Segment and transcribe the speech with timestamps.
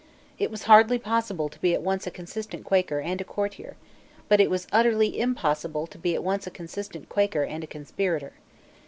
[0.39, 3.75] It was hardly possible to be at once a consistent Quaker and a courtier:
[4.29, 8.33] but it was utterly impossible to be at once a consistent Quaker and a conspirator.